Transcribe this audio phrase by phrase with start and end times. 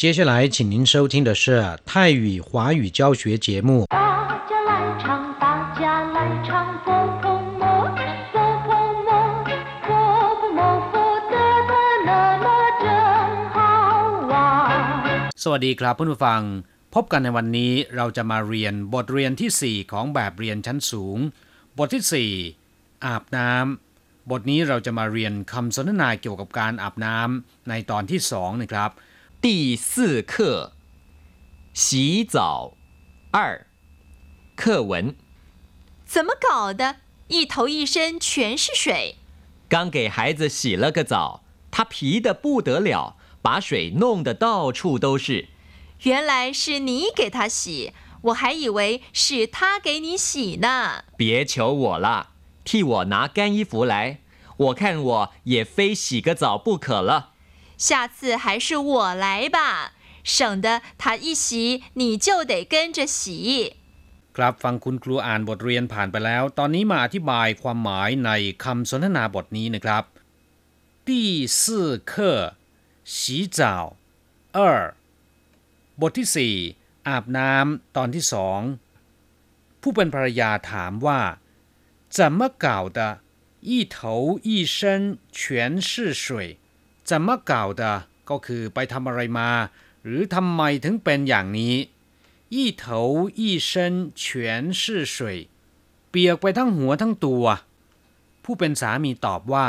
[0.00, 3.84] 接下来，请您收听的是泰语华语教学节目。
[3.90, 3.96] 大
[4.48, 5.04] 家来唱，
[5.38, 5.44] 大
[5.78, 5.82] 家
[6.16, 6.48] 来唱，
[6.84, 6.88] 佛
[7.20, 7.24] 佛
[7.60, 7.62] 摩，
[8.32, 8.68] 佛佛
[9.06, 9.10] 摩，
[9.84, 9.90] 佛
[10.40, 10.94] 佛摩，佛
[11.30, 11.36] 得
[11.68, 11.72] 得
[12.06, 12.10] 乐
[12.44, 12.48] 乐
[12.80, 12.84] 真
[13.52, 13.58] 好
[14.30, 14.32] 玩。
[15.36, 16.42] สวัสดีครับเพื่อนผู้ฟัง
[16.94, 21.18] พบกันในวันนี้เราจะมาเรียนบทเรียนทีสี่ 4 ของแบบเรียนชั้นสูง
[21.78, 22.30] บทที่
[22.62, 28.92] 4 อาบน้ำบทนี้เราจะมาเรียนคำสนทนาเกี่ยวกับการอาบน้ำในตอนที่สองนะครับ
[29.42, 30.74] 第四课
[31.72, 32.74] 洗澡
[33.30, 33.66] 二
[34.54, 35.16] 课文
[36.04, 36.96] 怎么搞的？
[37.28, 39.16] 一头一身全是水。
[39.66, 45.48] 刚给孩子洗了个澡，他皮的不得了，把水弄得到处都是。
[46.02, 51.04] 原来是你给他洗，我还以为是他给你洗呢。
[51.16, 54.20] 别求我了，替我拿干衣服来，
[54.58, 57.29] 我看我也非洗个澡不可了。
[57.79, 63.75] 下次还是我来吧，省得他一洗你就得跟着洗。
[64.35, 68.31] ครับฟังคุณครูอ่านบทเรียนผ่านไปแล้ว ตอนนี้มาอธิบายความหมายใน
[68.63, 70.03] คำสนทนาบทนี้นะครับ
[71.07, 71.09] 第
[71.59, 71.61] 四
[72.11, 72.13] 课
[73.13, 73.15] 洗
[73.57, 73.59] 澡
[74.57, 74.59] 二
[76.01, 76.55] บทที่สี่
[77.07, 78.59] อาบน้ำตอนที่สอง
[79.81, 81.21] ผู้เป็นภรรยาถามว่า
[82.15, 82.67] 怎么搞
[82.97, 82.99] 的
[83.69, 83.95] 一头
[84.47, 84.75] 一身
[85.39, 86.25] 全是水
[87.09, 87.83] 怎么搞的
[88.29, 89.49] ก็คือไปทำอะไรมา
[90.03, 91.75] หรือทำไมถึงเป็นอย่างนี้
[92.55, 92.83] 一头
[93.39, 94.25] 一身全
[94.79, 95.15] 是水
[96.09, 97.45] เปียกไปทั้งหัวทั้งตัว
[98.43, 99.67] ผู้เป็นสามีตอบว่า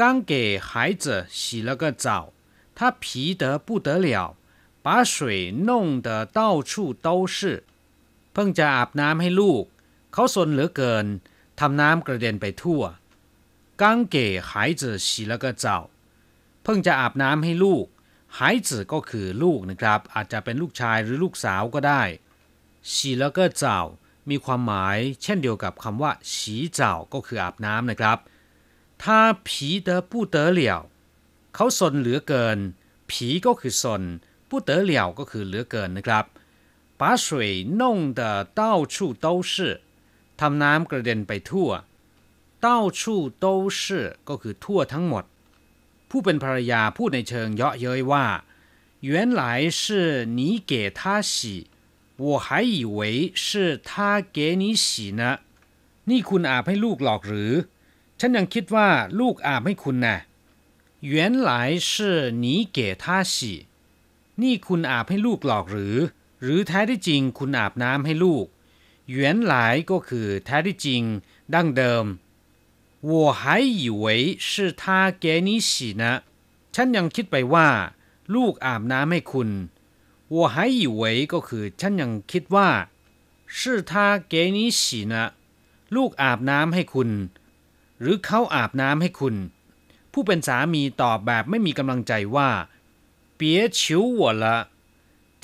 [0.00, 0.32] 刚给
[0.68, 0.70] 孩
[1.02, 1.04] 子
[1.38, 2.06] 洗了个澡
[2.76, 4.36] 他皮得不得了
[4.84, 5.14] 把水
[5.68, 7.64] 弄得到处都是
[8.32, 9.64] เพิ่งจะอาบน้ำให้ลูก
[10.12, 11.06] เขาสนเหลือเกิน
[11.60, 12.82] ทำน้ำกระเด็นไปทั่ว
[13.80, 13.82] 刚
[14.14, 14.16] 给
[14.48, 15.66] 孩子洗了个澡
[16.64, 17.86] เพิ่งจะอาบน้ำให้ลูก
[18.38, 22.02] หายจืก็คือลูกนะครับ อาจจะเป็นลูกชายหรือลูกสาวก็ได้
[22.92, 23.78] 洗แล้วก็เจ้า
[24.30, 26.34] มีความหมาย เช่นเดียวกับคำว่า洗
[26.78, 26.80] 澡
[27.14, 28.18] ก็คืออาบน้ำนะครับ
[29.02, 29.04] 他
[29.46, 29.48] 皮
[29.86, 30.60] 得不得了
[31.54, 32.58] เขาสนเหลือเกิน
[33.10, 34.02] ผีก็คือสน
[34.48, 36.24] 不得了ก็คือเหลือเกินนะครับ
[37.00, 37.26] 把水
[37.80, 37.82] 弄
[38.18, 38.20] 得
[38.58, 38.62] 到
[38.94, 39.54] 处都是
[40.40, 41.70] ทำน้ำกระเด็นไปทั่ว
[42.64, 42.66] 到
[42.98, 43.00] 处
[43.44, 43.46] 都
[43.78, 43.80] 是
[44.28, 45.24] ก็คือทั่วทั้งหมด
[46.10, 48.26] ผู้เป็นภรรยาพูดในเชิงเยาะเย้ยว่า
[49.08, 49.42] 原来
[49.80, 49.82] 是
[50.38, 50.40] 你
[50.70, 51.00] 给他
[51.32, 51.32] 洗
[52.22, 54.86] 我还以为是他给你洗
[55.20, 55.22] 呢
[56.10, 57.52] นี่คุณอาบให้ลูกหรอกหรือ
[58.20, 58.88] ฉันยังคิดว่า
[59.20, 60.16] ลูกอาบให้คุณนะ
[61.12, 61.14] 原
[61.48, 61.50] 来
[61.90, 61.92] 是
[62.42, 62.46] 你
[62.76, 63.36] 给他洗
[64.42, 65.96] นี่คุณอาบให้ลูกหรอกหรือ
[66.42, 68.46] หรือแท้ที่จริงคุณอาบน้ำให้ลูก
[69.16, 69.18] 原
[69.52, 69.54] 来
[69.90, 71.02] ก็คือแท้ที่จริง
[71.54, 72.04] ดั้งเดิม
[73.04, 76.22] 我还以为是他给你洗呢
[76.74, 77.68] ฉันยังคิดไปว่า
[78.34, 79.50] ลูกอาบน้ำให้คุณ
[80.34, 81.02] 我还以为
[81.32, 82.68] ก็คือฉันยังคิดว่า
[83.58, 83.92] 是他
[84.32, 85.14] 给你洗呢
[85.96, 87.10] ลูกอาบน้ำให้คุณ
[88.00, 89.36] หรือเขาอาบน้ำให้คุณ
[90.12, 92.50] ผู้เป็นสามีตอบแบบไม่มีกำลังใจว่า
[93.38, 93.42] 别
[93.78, 93.80] 求
[94.20, 94.44] 我了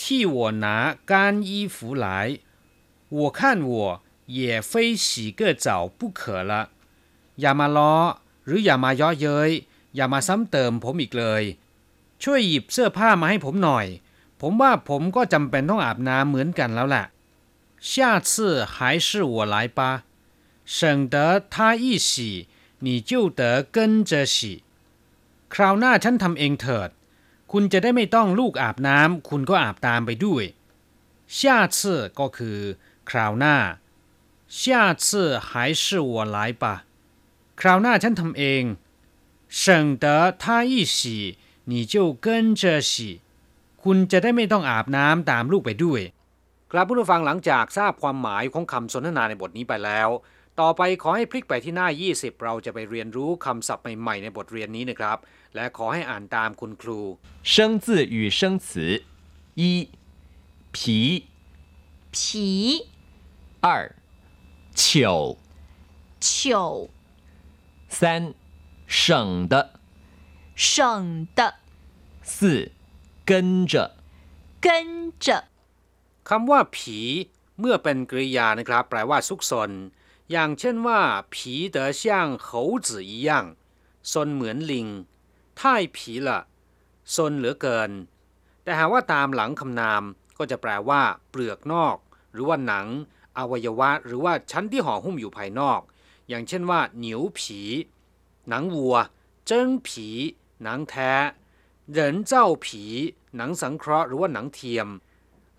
[0.00, 0.02] 替
[0.36, 0.66] 我拿
[1.10, 2.06] 干衣服来
[3.08, 6.52] 我看我也非洗个澡不可了
[7.40, 7.94] อย่ามาล้อ
[8.46, 9.50] หรืออย่ามาเย่อเย้ย
[9.94, 11.42] อย่ามาซ้ำเติมผมอีกเลย
[12.22, 13.86] ช่วยหยิบเสื้อผ้ามาให้ผมหน่อย
[14.40, 17.06] ผมว่าผมก็จำเป็นต้องอาบน้ำเหมือนกันแล้วแหละ
[17.90, 17.92] 下
[18.28, 18.30] 次
[18.74, 18.76] 还
[19.06, 19.80] 是我来吧
[20.76, 21.16] 省得
[21.54, 22.10] 他一洗
[22.84, 23.42] 你就得
[23.74, 23.76] 跟
[24.10, 24.36] 着洗
[25.54, 26.90] คราวหน้าฉันทำเองเถิด
[27.52, 30.44] คุณจะได้ไม่ต้องลูกอาบน้ำคุณก็อาบตามไปด้วย
[31.38, 31.40] 下
[31.76, 31.78] 次
[32.18, 32.58] ก็คือ
[33.10, 33.56] คราวหน้า
[34.58, 34.62] 下
[35.04, 35.06] 次
[35.48, 35.50] 还
[35.82, 36.64] 是我来吧
[37.60, 38.62] คราวหน้าฉันทำเอง
[39.62, 39.64] 省
[40.04, 40.06] 得
[40.42, 40.98] 他一洗
[41.70, 42.26] 你就跟
[42.60, 42.92] 着洗
[43.82, 46.00] คุณจะได้ไม่ต้องอาบน้ำตามลูกไปด้วย
[46.72, 50.08] ครับผู้ฟังหลังจากทราบความหมายของคำสนทนาในบทนี้ไปแล้ว
[50.60, 55.18] ต่อไปขอให้พลิกไปที่หน้า 20 เราจะไปเรียนรู้คำศัพท์ใหม่ๆในบทเรียนนี้นะครับ
[55.54, 57.00] และขอให้อ่านตามคุณครู
[57.52, 58.66] 生字与生词
[59.60, 59.62] 一
[60.76, 60.78] 皮
[62.14, 62.18] 皮、
[63.60, 63.94] 二
[64.74, 65.36] 糗
[66.20, 66.90] 糗、
[67.90, 68.34] 三
[68.86, 69.80] 省的
[70.54, 71.54] 省的、
[72.22, 72.72] 四
[73.24, 73.74] 跟着
[74.60, 75.44] 跟着。
[76.28, 76.98] คำว่าผี
[77.58, 79.70] เมื่อเป็นกริยานะครับ แปลว่าซุกซน
[80.30, 81.00] อย่างเช่นว่า
[81.34, 82.48] ผีเดอช่าง猴
[82.86, 83.30] 子一样
[84.12, 84.88] ซนเหมือนลิง
[85.60, 86.40] ท่ายผีละ
[87.14, 87.90] ซนเหลือเกิน
[88.62, 90.02] แต่หากว่าตามหลังคำนาม
[90.38, 91.96] ก็จะแปลว่า เปลือกนอก
[92.32, 92.86] หรือว่าหนัง
[93.38, 95.80] อวัยวะ หรือว่าชั้นที่ห่อหุ้มอยู่ภายนอก
[96.29, 97.59] อย่างเช่นว่าเหนียวผี
[98.49, 98.95] หนังวัว
[99.47, 100.07] เจิ้งผี
[100.63, 101.11] หนังแท้
[101.91, 102.83] เหรินเจ้าผี
[103.35, 104.87] หนังสังเคราะห์หรือว่าหนังเทียม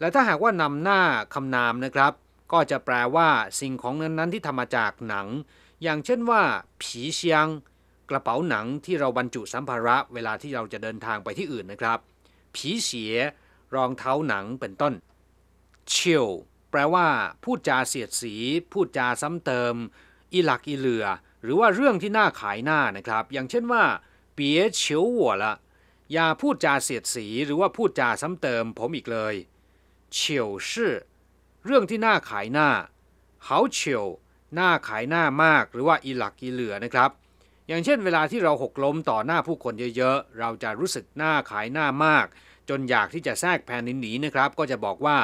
[0.00, 1.00] และถ้าหากว่านำหน้า
[1.34, 2.12] คำนามนะครับ
[2.52, 3.28] ก็จะแปลว่า
[3.60, 5.26] สิ่งของนั้นๆที่ทำมาจากหนัง
[5.82, 6.42] อย่างเช่นว่า
[6.82, 7.46] ผีเชียง
[8.10, 11.98] กระเป๋าหนังที่เราบรรจุสัมภาระเวลาที่เราจะเดินทางไปที่อื่นนะครับ
[12.54, 13.14] ผีเสีย
[13.74, 14.94] รองเท้าหนังเป็นต้น
[15.88, 16.28] เชียว
[16.70, 17.06] แปลว่า
[17.44, 18.34] พูดจาเสียดสี
[18.72, 19.74] พูดจาซ้ำเติม
[20.32, 21.06] อีหลักอีเหลือ
[21.42, 23.84] หรือว่าเรื่องที่น่าขายหน้านะครับ อย่างเช่นว่า
[24.34, 25.54] เปียเฉียวหัวละ
[26.12, 29.34] อย่าพูดจาเสียดสีหรือว่าพูดจาซ้ำเติมผมอีกเลย
[30.14, 30.94] เฉียวชื่อ
[31.64, 32.68] เรื่องที่น่าขายหน้า
[33.44, 34.06] เขาเฉียว
[34.54, 37.10] หน้าขายหน้ามาก หรือว่าอีหลักอีเหลือนะครับ
[37.68, 42.26] อย่างเช่น เวลาที่เราหกล้มต่อหน้าผู้คนเยอะๆ เราจะรู้สึกหน้าขายหน้ามาก
[42.68, 45.18] จนอยากที่จะแทรกแผ่นินหนีนะครับ ก็จะบอกว่า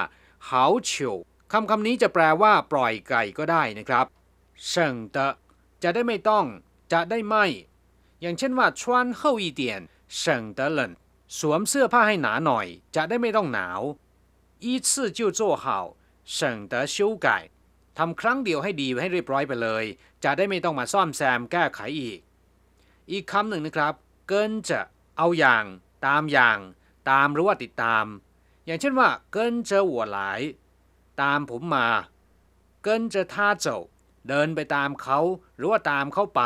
[0.46, 1.16] เขาเฉียว
[1.52, 4.06] คำคำนี้จะแปลว่าปล่อยไก่ก็ได้นะครับ
[4.66, 5.18] เชิงเต
[5.82, 6.46] จะได้ไม่ต้อง
[6.92, 7.44] จะได้ไม่
[8.20, 9.82] อย่างเช่นว่าชวนเข้าอีเตีน
[10.16, 10.60] เชิงเต
[11.38, 12.66] สวมเสื้อผ้าให้หนาหน่อย
[12.96, 13.80] จะได้ไม่ต้องหนาว
[14.62, 15.30] อีซื่อจิว
[16.54, 17.38] งเตชิวไก่
[17.98, 19.84] ทำครั้งเดียวให้ดีให้เรียบร้อยไปเลย
[20.24, 22.18] จะได้ไม่ต้องมาซ่อมแซมแก้ไขอีก
[23.10, 23.94] อีกคำหนึ่งนะครับ
[24.28, 24.80] เกินจะ
[25.16, 25.64] เอาอย่าง
[26.06, 26.58] ตามอย่าง
[27.10, 28.04] ตามหรือว่าติดตาม
[28.66, 30.40] อย่างเช่นว่า เกินเจอหัวหลาย
[31.22, 31.88] ตามผมมา
[32.82, 33.78] เกินเจอท่าเจ้า
[34.29, 35.19] เดินไปตามเขา
[35.57, 36.41] หรือว่าตามเข้าไป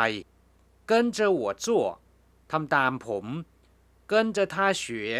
[0.86, 1.84] เกินเจอหัวจั่ว
[2.52, 3.24] ทำตามผม
[4.08, 5.12] เกินเจอท่าเฉวย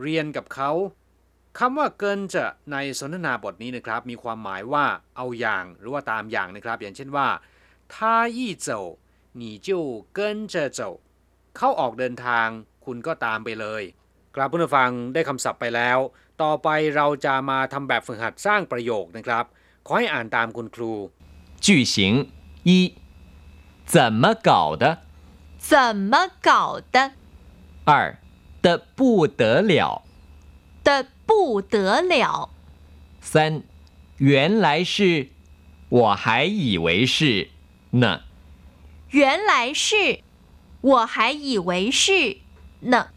[0.00, 0.70] เรียนกับเขา
[1.58, 4.84] คำว่าเกินจะในสนทนาบทนี้นะครับ มีความหมายว่า
[5.16, 7.28] เอาอย่างหรือว่าตามอย่างนะครับ อย่างเช่นว่า
[7.94, 7.96] 他
[8.36, 8.68] 一走
[9.40, 9.68] 你就
[10.16, 10.18] 跟
[10.52, 10.80] 着走
[11.56, 12.48] เขาออกเดินทาง
[12.84, 13.82] คุณก็ตามไปเลย
[14.34, 15.98] กราบผู้ฟังได้คำศัพท์ไปแล้ว
[16.42, 19.44] ต่อไปเราจะมาทำแบบฝึกหัดสร้างประโยคนะครับ
[19.86, 20.92] ขอให้อ่านตามคุณครู
[21.59, 22.31] 句型
[22.63, 22.93] 一，
[23.85, 25.01] 怎么搞的？
[25.57, 27.13] 怎么搞的
[27.83, 28.19] 二
[28.61, 30.03] 的不得了。
[30.83, 32.49] 的不得了？
[33.19, 33.63] 三，
[34.17, 35.27] 原来是，
[35.89, 37.49] 我还以为是
[37.91, 38.21] 呢。
[39.09, 40.21] 原来是，
[40.79, 42.37] 我还以为是
[42.79, 43.09] 呢。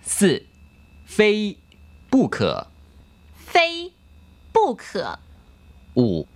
[0.00, 0.46] 四，
[1.04, 1.58] 非
[2.08, 2.68] 不可。
[3.34, 3.92] 非
[4.52, 5.18] 不可。
[5.94, 6.26] 五，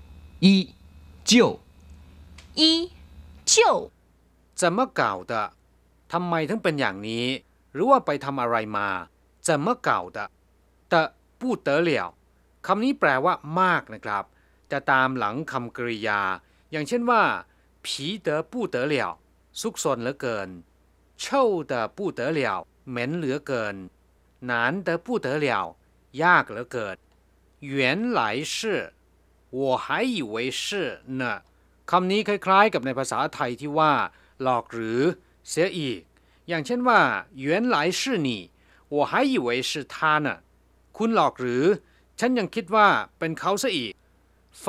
[0.41, 0.75] 一
[1.30, 1.32] 就
[2.60, 2.62] 一
[3.52, 3.54] 就
[4.60, 5.44] จะมาเก่าดะ
[6.12, 7.26] ทำไมถึงเป็นอย่างนี้
[7.74, 8.88] หรือว่าไปทำอะไรมา
[9.48, 10.28] จะมาเก่าดะ
[10.90, 11.02] แต่
[11.40, 12.10] พูดเตอเหลียว
[12.66, 14.24] คำนี้แปลว่ามากนะครับ
[14.72, 16.22] จะตามหลังคำกริยา
[16.72, 17.24] อย่างเช่นว่า
[17.86, 19.12] ผีเตอปูเตอเหลียว
[19.62, 20.50] ซุกซนเหลือเกิน
[21.20, 22.60] เช่าเตอปูเตอเหลียว
[22.90, 23.76] เหม็นเหลือเกิน
[24.46, 25.66] หนานเตอปูเตอเหลียว
[26.24, 26.98] ยากเหลือเกิน
[27.62, 28.22] 原来
[28.56, 28.92] 是
[29.56, 31.24] 我还以为是呢
[31.90, 33.94] คำนี้คล้าย ๆ กับในภาษาไทยที่ว่า
[34.44, 35.02] หลอกหรือ
[35.50, 36.02] เสียอีก
[36.50, 37.00] อย่างเช่นว่า
[37.44, 38.30] 原来是你
[38.94, 39.96] 我还以为是他
[40.26, 40.28] 呢
[40.98, 41.66] คุณหลอกหรือ
[42.20, 42.88] ฉันยังคิดว่า
[43.20, 43.94] เป็นเขาซะอีก
[44.62, 44.64] 非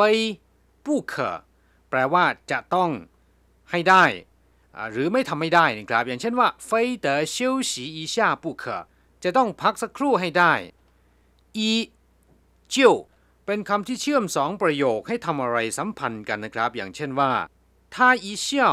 [0.85, 1.13] 不可
[1.89, 2.91] แปลว่าจะต้อง
[3.71, 4.05] ให้ได้
[4.77, 6.71] อ่าหรือไม่ทำไม่ได้นะครับ อย่างเช่นว่า非
[7.05, 7.37] 得休
[7.71, 8.65] 息一下不可
[9.23, 10.53] จะต้องพักสักครู่ให้ได้
[11.57, 11.71] อี
[12.75, 12.77] 就
[13.50, 17.32] เป็นคำที่เชื่อมสองประโยคให้ทำอะไรสัมพันธ์กันนะครับ อย่างเช่นว่า
[17.96, 18.64] ถ้าอีเชี่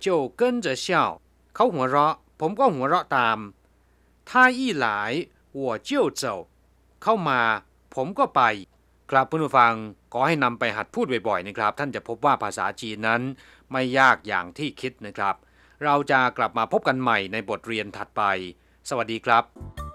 [0.00, 1.02] เาเกินเช่ย
[1.54, 3.38] เขาหัวเราะ ผมก็หัวเราะตาม
[4.30, 4.86] ถ้าอีหล
[5.54, 7.40] หัวเจ้เเข้ามา
[7.94, 8.42] ผมก็ไป
[9.10, 9.74] ครับเพื่อนผู้ฟัง
[10.12, 13.22] ขอให้นำไปหัดพูดบ่อยๆนะครับ ท่านจะพบว่าภาษาจีนนั้น
[13.72, 15.34] ไม่ยากอย่างที่คิดนะครับ
[15.84, 18.22] เราจะกลับมาพบกันใหม่ในบทเรียนถัดไป
[18.88, 19.85] สวัสดีครับ